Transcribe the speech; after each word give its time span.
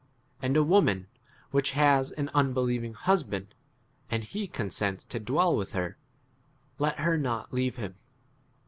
And 0.41 0.57
a 0.57 0.63
woman 0.63 1.09
which 1.51 1.73
has 1.77 2.11
an 2.13 2.29
unbelieving 2.33 2.95
husband, 2.95 3.53
and 4.09 4.23
he 4.23 4.47
consents 4.47 5.05
to 5.05 5.19
dwell 5.19 5.55
with 5.55 5.73
her, 5.73 5.95
let 6.79 7.01
her 7.01 7.19
not 7.19 7.53
leave 7.53 7.75
him. 7.75 7.93